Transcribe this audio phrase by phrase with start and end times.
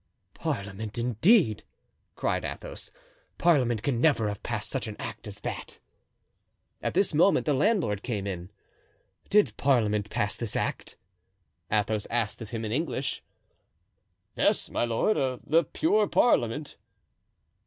[0.33, 1.63] "Parliament indeed!"
[2.15, 2.89] cried Athos.
[3.37, 5.77] "Parliament can never have passed such an act as that."
[6.81, 8.49] At this moment the landlord came in.
[9.29, 10.97] "Did parliament pass this act?"
[11.71, 13.21] Athos asked of him in English.
[14.35, 16.77] "Yes, my lord, the pure parliament."